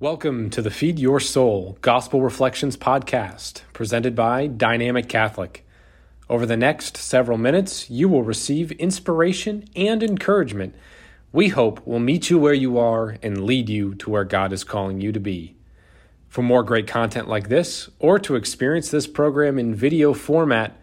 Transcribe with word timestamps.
Welcome 0.00 0.50
to 0.50 0.62
the 0.62 0.70
Feed 0.70 1.00
Your 1.00 1.18
Soul 1.18 1.76
Gospel 1.80 2.22
Reflections 2.22 2.76
podcast, 2.76 3.62
presented 3.72 4.14
by 4.14 4.46
Dynamic 4.46 5.08
Catholic. 5.08 5.66
Over 6.30 6.46
the 6.46 6.56
next 6.56 6.96
several 6.96 7.36
minutes, 7.36 7.90
you 7.90 8.08
will 8.08 8.22
receive 8.22 8.70
inspiration 8.70 9.64
and 9.74 10.00
encouragement 10.02 10.76
we 11.32 11.48
hope 11.48 11.84
will 11.84 11.98
meet 11.98 12.30
you 12.30 12.38
where 12.38 12.54
you 12.54 12.78
are 12.78 13.16
and 13.22 13.44
lead 13.44 13.68
you 13.68 13.96
to 13.96 14.08
where 14.08 14.24
God 14.24 14.52
is 14.52 14.62
calling 14.64 15.00
you 15.00 15.10
to 15.10 15.18
be. 15.18 15.56
For 16.28 16.42
more 16.42 16.62
great 16.62 16.86
content 16.86 17.28
like 17.28 17.48
this, 17.48 17.90
or 17.98 18.20
to 18.20 18.36
experience 18.36 18.90
this 18.90 19.08
program 19.08 19.58
in 19.58 19.74
video 19.74 20.14
format, 20.14 20.80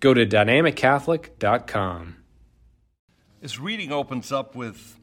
go 0.00 0.14
to 0.14 0.24
dynamiccatholic.com. 0.24 2.16
This 3.40 3.58
reading 3.58 3.90
opens 3.92 4.30
up 4.30 4.54
with 4.54 5.00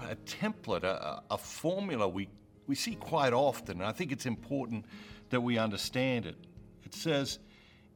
a 0.00 0.16
template, 0.16 0.84
a, 0.84 1.22
a 1.30 1.38
formula 1.38 2.08
we, 2.08 2.28
we 2.66 2.74
see 2.74 2.94
quite 2.94 3.32
often. 3.32 3.78
And 3.80 3.86
I 3.86 3.92
think 3.92 4.12
it's 4.12 4.26
important 4.26 4.84
that 5.30 5.40
we 5.40 5.58
understand 5.58 6.26
it. 6.26 6.36
It 6.84 6.94
says, 6.94 7.38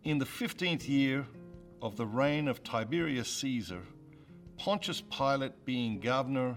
In 0.04 0.18
the 0.18 0.24
15th 0.24 0.88
year 0.88 1.26
of 1.82 1.96
the 1.96 2.06
reign 2.06 2.48
of 2.48 2.62
Tiberius 2.62 3.28
Caesar, 3.28 3.82
Pontius 4.56 5.02
Pilate 5.02 5.64
being 5.64 6.00
governor 6.00 6.56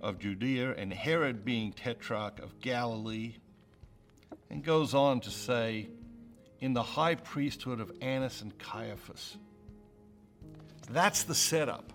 of 0.00 0.18
Judea 0.18 0.74
and 0.76 0.92
Herod 0.92 1.44
being 1.44 1.72
tetrarch 1.72 2.38
of 2.38 2.60
Galilee, 2.60 3.34
and 4.50 4.62
goes 4.62 4.94
on 4.94 5.20
to 5.20 5.30
say, 5.30 5.88
in 6.60 6.72
the 6.72 6.82
high 6.82 7.14
priesthood 7.14 7.78
of 7.78 7.92
Annas 8.00 8.40
and 8.40 8.58
Caiaphas. 8.58 9.36
That's 10.90 11.24
the 11.24 11.34
setup. 11.34 11.92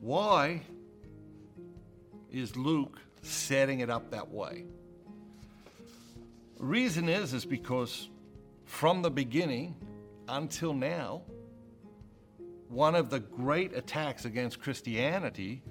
Why 0.00 0.62
is 2.30 2.56
Luke 2.56 2.98
setting 3.22 3.80
it 3.80 3.90
up 3.90 4.10
that 4.10 4.30
way? 4.30 4.64
reason 6.60 7.08
is 7.08 7.32
is 7.32 7.44
because 7.44 8.08
from 8.64 9.02
the 9.02 9.10
beginning 9.10 9.74
until 10.28 10.74
now, 10.74 11.22
one 12.68 12.94
of 12.94 13.10
the 13.10 13.18
great 13.18 13.74
attacks 13.74 14.24
against 14.24 14.60
Christianity 14.60 15.62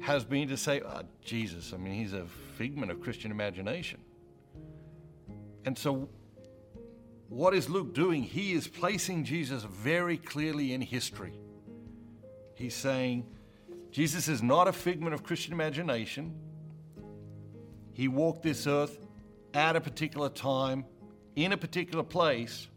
has 0.00 0.24
been 0.24 0.46
to 0.48 0.56
say, 0.56 0.82
oh, 0.82 1.02
Jesus, 1.24 1.72
I 1.72 1.78
mean, 1.78 1.94
he's 1.94 2.12
a 2.12 2.26
figment 2.56 2.92
of 2.92 3.00
Christian 3.00 3.30
imagination. 3.30 3.98
And 5.64 5.76
so, 5.76 6.08
what 7.28 7.54
is 7.54 7.68
Luke 7.68 7.94
doing? 7.94 8.22
He 8.22 8.52
is 8.52 8.68
placing 8.68 9.24
Jesus 9.24 9.64
very 9.64 10.16
clearly 10.16 10.72
in 10.72 10.80
history. 10.80 11.32
He's 12.54 12.74
saying, 12.76 13.26
Jesus 13.96 14.28
is 14.28 14.42
not 14.42 14.68
a 14.68 14.74
figment 14.74 15.14
of 15.14 15.22
Christian 15.22 15.54
imagination. 15.54 16.34
He 17.94 18.08
walked 18.08 18.42
this 18.42 18.66
earth 18.66 18.98
at 19.54 19.74
a 19.74 19.80
particular 19.80 20.28
time, 20.28 20.84
in 21.34 21.52
a 21.52 21.56
particular 21.56 22.04
place, 22.04 22.68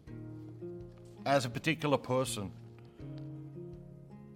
as 1.25 1.44
a 1.44 1.50
particular 1.50 1.97
person. 1.97 2.53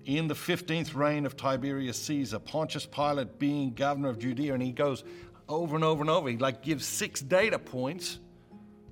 In 0.04 0.28
the 0.28 0.34
15th 0.34 0.94
reign 0.94 1.26
of 1.26 1.38
Tiberius 1.38 1.98
Caesar, 2.02 2.38
Pontius 2.38 2.86
Pilate 2.86 3.40
being 3.40 3.74
governor 3.74 4.10
of 4.10 4.20
Judea, 4.20 4.54
and 4.54 4.62
he 4.62 4.74
goes 4.74 5.06
over 5.48 5.76
and 5.76 5.86
over 5.86 6.02
and 6.02 6.10
over. 6.10 6.28
He 6.28 6.36
like 6.36 6.64
gives 6.64 6.86
six 6.86 7.22
data 7.22 7.60
points 7.60 8.20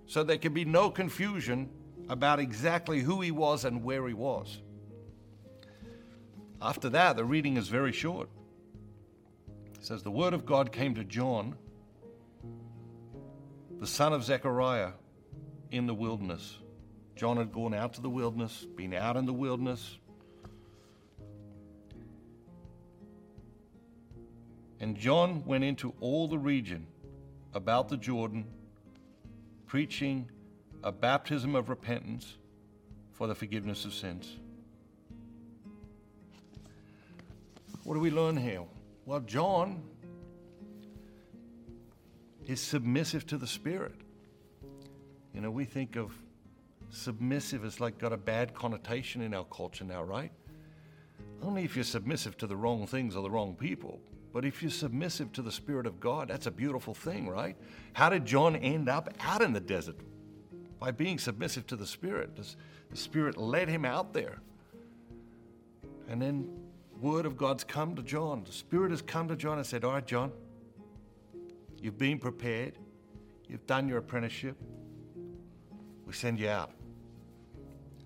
so 0.06 0.24
there 0.24 0.38
can 0.38 0.54
be 0.54 0.64
no 0.64 0.90
confusion 0.90 1.70
about 2.08 2.40
exactly 2.40 3.02
who 3.02 3.20
he 3.20 3.32
was 3.32 3.66
and 3.66 3.84
where 3.84 4.08
he 4.08 4.14
was. 4.14 4.62
After 6.62 6.90
that, 6.90 7.16
the 7.16 7.26
reading 7.26 7.58
is 7.58 7.68
very 7.70 7.92
short. 7.92 8.30
It 9.74 9.84
says, 9.84 10.04
The 10.04 10.12
word 10.12 10.34
of 10.34 10.46
God 10.46 10.72
came 10.72 10.94
to 10.96 11.04
John, 11.04 11.56
the 13.80 13.88
son 13.88 14.14
of 14.14 14.24
Zechariah, 14.24 14.92
in 15.72 15.88
the 15.88 15.94
wilderness. 15.96 16.60
John 17.16 17.38
had 17.38 17.52
gone 17.52 17.74
out 17.74 17.94
to 17.94 18.02
the 18.02 18.10
wilderness, 18.10 18.68
been 18.76 18.94
out 18.94 19.18
in 19.18 19.26
the 19.26 19.34
wilderness. 19.34 19.98
And 24.80 24.96
John 24.96 25.44
went 25.46 25.64
into 25.64 25.94
all 26.00 26.28
the 26.28 26.38
region 26.38 26.86
about 27.54 27.90
the 27.90 27.98
Jordan, 27.98 28.46
preaching 29.66 30.30
a 30.84 30.92
baptism 30.92 31.56
of 31.56 31.70
repentance 31.70 32.38
for 33.14 33.28
the 33.28 33.36
forgiveness 33.36 33.86
of 33.86 33.94
sins. 33.94 34.38
What 37.84 37.96
do 37.96 38.00
we 38.00 38.12
learn 38.12 38.38
here? 38.38 38.64
Well, 39.06 39.22
John 39.22 39.82
is 42.46 42.62
submissive 42.62 43.26
to 43.28 43.38
the 43.38 43.48
Spirit. 43.48 43.96
You 45.34 45.42
know, 45.42 45.50
we 45.52 45.66
think 45.66 45.96
of 45.96 46.14
submissive 46.90 47.66
as 47.66 47.80
like 47.80 47.98
got 47.98 48.14
a 48.14 48.18
bad 48.18 48.54
connotation 48.54 49.22
in 49.22 49.34
our 49.34 49.46
culture 49.46 49.84
now, 49.84 50.04
right? 50.04 50.32
Only 51.42 51.64
if 51.64 51.76
you're 51.76 51.84
submissive 51.84 52.38
to 52.38 52.48
the 52.48 52.56
wrong 52.56 52.86
things 52.86 53.16
or 53.16 53.24
the 53.24 53.32
wrong 53.32 53.56
people. 53.56 54.00
But 54.34 54.46
if 54.46 54.62
you're 54.62 54.72
submissive 54.72 55.32
to 55.34 55.42
the 55.42 55.52
Spirit 55.52 55.86
of 55.86 56.00
God, 56.00 56.28
that's 56.28 56.46
a 56.46 56.52
beautiful 56.52 56.94
thing, 56.94 57.28
right? 57.28 57.58
How 57.94 58.10
did 58.10 58.26
John 58.26 58.56
end 58.56 58.90
up 58.90 59.10
out 59.22 59.42
in 59.42 59.54
the 59.54 59.60
desert? 59.60 59.98
By 60.80 60.92
being 60.92 61.18
submissive 61.18 61.68
to 61.68 61.76
the 61.76 61.86
Spirit. 61.86 62.36
The 62.36 62.98
Spirit 62.98 63.38
led 63.38 63.70
him 63.70 63.86
out 63.86 64.14
there. 64.14 64.40
And 66.08 66.22
then 66.22 66.50
word 67.02 67.26
of 67.26 67.36
God's 67.36 67.64
come 67.64 67.96
to 67.96 68.04
John. 68.04 68.44
The 68.46 68.52
Spirit 68.52 68.92
has 68.92 69.02
come 69.02 69.28
to 69.28 69.36
John 69.36 69.58
and 69.58 69.66
said, 69.66 69.84
All 69.84 69.94
right, 69.94 70.06
John, 70.06 70.32
you've 71.82 71.98
been 71.98 72.20
prepared, 72.20 72.78
you've 73.48 73.66
done 73.66 73.88
your 73.88 73.98
apprenticeship, 73.98 74.56
we 76.06 76.14
send 76.14 76.40
you 76.40 76.50
out. 76.50 76.72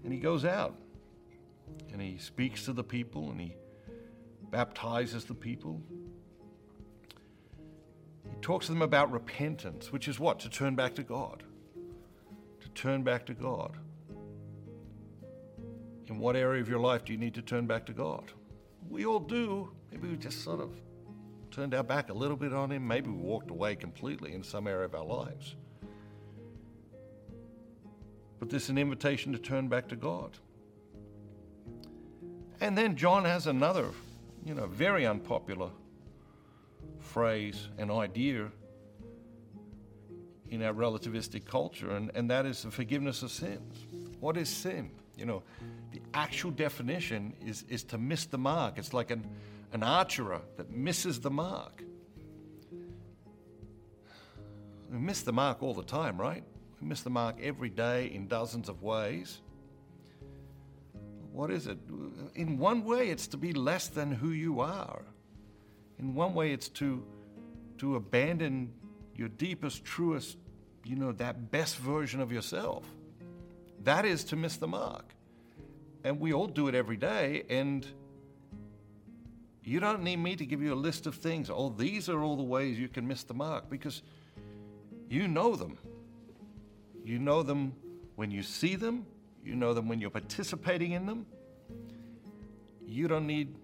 And 0.04 0.14
he 0.14 0.20
goes 0.20 0.46
out 0.46 0.76
and 1.92 2.02
he 2.02 2.18
speaks 2.18 2.66
to 2.66 2.74
the 2.74 2.84
people 2.84 3.32
and 3.32 3.42
he 3.42 3.56
baptizes 4.52 5.26
the 5.26 5.34
people. 5.34 5.82
He 8.24 8.40
talks 8.42 8.68
to 8.68 8.72
them 8.72 8.82
about 8.82 9.12
repentance, 9.12 9.92
which 9.92 10.08
is 10.08 10.20
what? 10.20 10.40
To 10.42 10.50
turn 10.50 10.76
back 10.76 10.96
to 10.96 11.04
God. 11.04 11.44
To 12.62 12.70
turn 12.70 13.04
back 13.04 13.26
to 13.26 13.34
God. 13.34 13.78
In 16.08 16.20
what 16.20 16.36
area 16.36 16.62
of 16.62 16.70
your 16.70 16.80
life 16.80 17.04
do 17.04 17.14
you 17.14 17.18
need 17.18 17.34
to 17.34 17.42
turn 17.42 17.66
back 17.66 17.86
to 17.88 17.94
God? 17.94 18.32
We 18.90 19.06
all 19.06 19.20
do. 19.20 19.72
Maybe 19.92 20.08
we 20.10 20.18
just 20.18 20.44
sort 20.44 20.60
of 20.60 20.72
turned 21.52 21.74
our 21.74 21.84
back 21.84 22.10
a 22.10 22.14
little 22.14 22.38
bit 22.38 22.54
on 22.54 22.72
Him. 22.72 22.88
Maybe 22.88 23.10
we 23.10 23.18
walked 23.18 23.50
away 23.50 23.76
completely 23.76 24.34
in 24.34 24.44
some 24.44 24.68
area 24.68 24.86
of 24.86 24.96
our 24.96 25.06
lives. 25.06 25.56
But 28.40 28.50
this 28.50 28.64
is 28.64 28.70
an 28.70 28.78
invitation 28.78 29.32
to 29.34 29.40
turn 29.40 29.68
back 29.68 29.88
to 29.90 29.96
God. 29.96 30.38
And 32.62 32.78
then 32.78 32.96
John 32.96 33.26
has 33.26 33.48
another, 33.48 33.92
you 34.46 34.54
know, 34.54 34.68
very 34.68 35.06
unpopular 35.06 35.70
phrase 37.00 37.70
and 37.78 37.92
idea 37.92 38.52
in 40.50 40.62
our 40.62 40.74
relativistic 40.74 41.46
culture, 41.46 41.92
and, 41.92 42.12
and 42.16 42.30
that 42.30 42.46
is 42.46 42.64
the 42.64 42.72
forgiveness 42.72 43.24
of 43.24 43.32
sins. 43.32 43.86
What 44.20 44.38
is 44.38 44.50
sin? 44.50 44.92
You 45.18 45.26
know, 45.26 45.44
the 45.92 46.02
actual 46.14 46.52
definition 46.52 47.34
is, 47.46 47.64
is 47.70 47.84
to 47.86 47.98
miss 47.98 48.26
the 48.26 48.38
mark. 48.38 48.78
It's 48.78 48.94
like 48.94 49.12
an, 49.12 49.26
an 49.72 49.84
archer 49.84 50.42
that 50.58 50.70
misses 50.72 51.20
the 51.20 51.32
mark. 51.32 51.84
We 54.92 54.98
miss 54.98 55.22
the 55.22 55.34
mark 55.34 55.64
all 55.64 55.74
the 55.74 55.84
time, 55.84 56.20
right? 56.20 56.44
We 56.82 56.88
miss 56.88 57.02
the 57.02 57.10
mark 57.10 57.38
every 57.42 57.70
day 57.70 58.12
in 58.14 58.28
dozens 58.28 58.70
of 58.70 58.82
ways. 58.84 59.42
What 61.32 61.52
is 61.52 61.68
it? 61.68 61.78
In 62.36 62.58
one 62.58 62.86
way, 62.86 63.10
it's 63.10 63.28
to 63.28 63.38
be 63.38 63.52
less 63.52 63.88
than 63.88 64.12
who 64.12 64.30
you 64.30 64.62
are. 64.62 65.02
In 66.00 66.14
one 66.14 66.34
way, 66.34 66.52
it's 66.52 66.70
to, 66.70 67.06
to 67.80 67.96
abandon 67.96 68.74
your 69.16 69.30
deepest, 69.30 69.84
truest, 69.84 70.38
you 70.86 70.96
know, 70.96 71.12
that 71.14 71.52
best 71.52 71.78
version 71.78 72.22
of 72.22 72.32
yourself. 72.32 72.86
That 73.86 74.04
is 74.04 74.24
to 74.26 74.36
miss 74.36 74.58
the 74.58 74.68
mark. 74.68 75.16
And 76.04 76.20
we 76.20 76.34
all 76.34 76.48
do 76.48 76.68
it 76.68 76.76
every 76.76 76.98
day. 76.98 77.44
And 77.50 77.88
you 79.64 79.80
don't 79.80 80.04
need 80.04 80.18
me 80.18 80.36
to 80.36 80.46
give 80.46 80.62
you 80.62 80.74
a 80.74 80.76
list 80.76 81.08
of 81.08 81.16
things. 81.16 81.50
Oh, 81.52 81.70
these 81.70 82.10
are 82.10 82.22
all 82.22 82.36
the 82.36 82.44
ways 82.44 82.78
you 82.78 82.88
can 82.88 83.08
miss 83.08 83.24
the 83.24 83.34
mark 83.34 83.70
because 83.70 84.02
you 85.10 85.28
know 85.28 85.56
them. 85.56 85.78
You 87.04 87.20
know 87.20 87.44
them 87.44 87.74
when 88.16 88.32
you 88.32 88.42
see 88.42 88.76
them, 88.76 89.06
you 89.44 89.56
know 89.56 89.74
them 89.74 89.88
when 89.88 90.02
you're 90.02 90.10
participating 90.10 90.94
in 90.94 91.06
them. 91.06 91.28
You 92.88 93.08
don't 93.08 93.28
need 93.28 93.56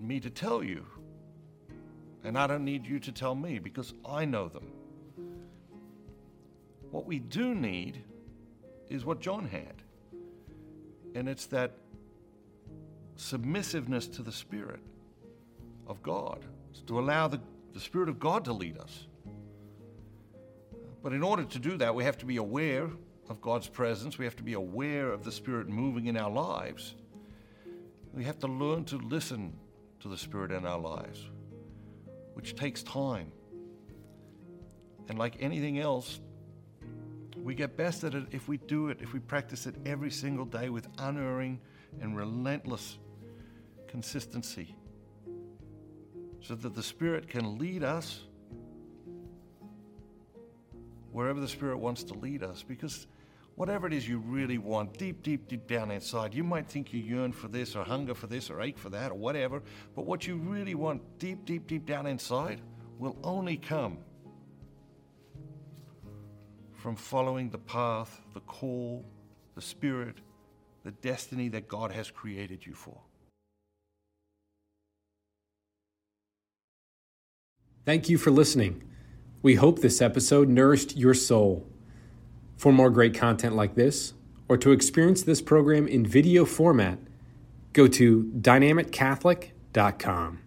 me 0.00 0.18
to 0.20 0.30
tell 0.30 0.62
you. 0.62 0.84
And 2.24 2.36
I 2.36 2.48
don't 2.48 2.64
need 2.64 2.84
you 2.84 2.98
to 3.00 3.12
tell 3.12 3.36
me 3.36 3.60
because 3.60 3.94
I 4.04 4.24
know 4.24 4.48
them. 4.48 4.72
What 6.90 7.06
we 7.06 7.20
do 7.20 7.54
need 7.54 8.02
is 8.90 9.04
what 9.04 9.20
John 9.20 9.46
had 9.48 9.82
and 11.16 11.28
it's 11.28 11.46
that 11.46 11.72
submissiveness 13.16 14.06
to 14.06 14.22
the 14.22 14.32
Spirit 14.32 14.80
of 15.86 16.02
God, 16.02 16.44
to 16.86 16.98
allow 16.98 17.26
the, 17.26 17.40
the 17.72 17.80
Spirit 17.80 18.10
of 18.10 18.20
God 18.20 18.44
to 18.44 18.52
lead 18.52 18.76
us, 18.76 19.06
But 21.02 21.12
in 21.12 21.22
order 21.22 21.44
to 21.44 21.58
do 21.58 21.76
that, 21.78 21.94
we 21.94 22.04
have 22.04 22.18
to 22.18 22.26
be 22.26 22.36
aware 22.36 22.90
of 23.28 23.40
God's 23.40 23.68
presence. 23.68 24.18
We 24.18 24.24
have 24.24 24.36
to 24.36 24.42
be 24.42 24.54
aware 24.54 25.12
of 25.12 25.24
the 25.24 25.32
Spirit 25.32 25.68
moving 25.68 26.06
in 26.06 26.16
our 26.16 26.30
lives. 26.30 26.94
We 28.12 28.24
have 28.24 28.38
to 28.40 28.48
learn 28.48 28.84
to 28.86 28.98
listen 28.98 29.54
to 30.00 30.08
the 30.08 30.18
Spirit 30.18 30.50
in 30.50 30.66
our 30.66 30.78
lives, 30.78 31.24
which 32.34 32.56
takes 32.56 32.82
time. 32.82 33.30
And 35.08 35.18
like 35.18 35.36
anything 35.40 35.78
else, 35.78 36.20
we 37.46 37.54
get 37.54 37.76
best 37.76 38.02
at 38.02 38.12
it 38.12 38.24
if 38.32 38.48
we 38.48 38.56
do 38.56 38.88
it, 38.88 38.98
if 39.00 39.12
we 39.12 39.20
practice 39.20 39.66
it 39.66 39.76
every 39.86 40.10
single 40.10 40.44
day 40.44 40.68
with 40.68 40.88
unerring 40.98 41.60
and 42.00 42.16
relentless 42.16 42.98
consistency, 43.86 44.74
so 46.40 46.56
that 46.56 46.74
the 46.74 46.82
Spirit 46.82 47.28
can 47.28 47.56
lead 47.56 47.84
us 47.84 48.24
wherever 51.12 51.38
the 51.38 51.46
Spirit 51.46 51.78
wants 51.78 52.02
to 52.02 52.14
lead 52.14 52.42
us. 52.42 52.64
Because 52.64 53.06
whatever 53.54 53.86
it 53.86 53.92
is 53.92 54.08
you 54.08 54.18
really 54.18 54.58
want, 54.58 54.98
deep, 54.98 55.22
deep, 55.22 55.46
deep 55.46 55.68
down 55.68 55.92
inside, 55.92 56.34
you 56.34 56.42
might 56.42 56.68
think 56.68 56.92
you 56.92 56.98
yearn 56.98 57.30
for 57.30 57.46
this 57.46 57.76
or 57.76 57.84
hunger 57.84 58.16
for 58.16 58.26
this 58.26 58.50
or 58.50 58.60
ache 58.60 58.76
for 58.76 58.90
that 58.90 59.12
or 59.12 59.18
whatever, 59.18 59.62
but 59.94 60.04
what 60.04 60.26
you 60.26 60.34
really 60.34 60.74
want 60.74 61.00
deep, 61.20 61.44
deep, 61.44 61.68
deep 61.68 61.86
down 61.86 62.08
inside 62.08 62.60
will 62.98 63.16
only 63.22 63.56
come 63.56 63.98
from 66.76 66.96
following 66.96 67.50
the 67.50 67.58
path, 67.58 68.20
the 68.34 68.40
call, 68.40 69.04
the 69.54 69.62
spirit, 69.62 70.16
the 70.84 70.90
destiny 70.92 71.48
that 71.48 71.68
God 71.68 71.90
has 71.90 72.10
created 72.10 72.64
you 72.64 72.74
for. 72.74 72.98
Thank 77.84 78.08
you 78.08 78.18
for 78.18 78.30
listening. 78.30 78.82
We 79.42 79.54
hope 79.54 79.80
this 79.80 80.02
episode 80.02 80.48
nourished 80.48 80.96
your 80.96 81.14
soul. 81.14 81.66
For 82.56 82.72
more 82.72 82.90
great 82.90 83.14
content 83.14 83.54
like 83.54 83.74
this, 83.74 84.14
or 84.48 84.56
to 84.58 84.72
experience 84.72 85.22
this 85.22 85.42
program 85.42 85.86
in 85.86 86.06
video 86.06 86.44
format, 86.44 86.98
go 87.72 87.86
to 87.86 88.24
dynamiccatholic.com. 88.40 90.45